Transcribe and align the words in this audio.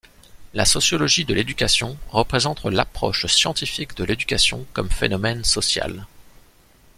La 0.55 0.65
sociologie 0.65 1.25
de 1.25 1.33
l’éducation 1.35 1.95
représente 2.09 2.65
l’approche 2.65 3.27
scientifique 3.27 3.95
de 3.95 4.03
l’éducation 4.03 4.65
comme 4.73 4.89
phénomène 4.89 5.43
social. 5.43 6.07